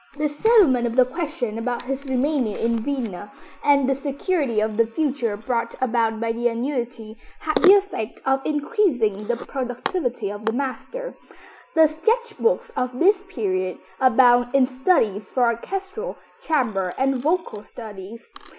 [0.17, 3.31] The settlement of the question about his remaining in Vienna,
[3.63, 8.43] and the security of the future brought about by the annuity, had the effect of
[8.43, 11.13] increasing the productivity of the master.
[11.75, 18.27] The sketch books of this period abound in studies for orchestral, chamber and vocal studies.